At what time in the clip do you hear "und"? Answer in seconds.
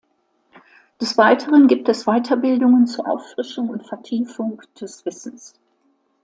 3.69-3.85